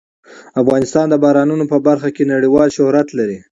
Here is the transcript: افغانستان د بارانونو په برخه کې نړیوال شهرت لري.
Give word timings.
افغانستان 0.61 1.05
د 1.09 1.15
بارانونو 1.23 1.65
په 1.71 1.77
برخه 1.87 2.09
کې 2.15 2.29
نړیوال 2.33 2.69
شهرت 2.77 3.07
لري. 3.19 3.39